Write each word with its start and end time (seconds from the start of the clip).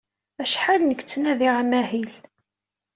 Acḥal 0.43 0.81
nekk 0.83 1.01
ttnadiɣ 1.03 1.53
amahil. 1.61 2.11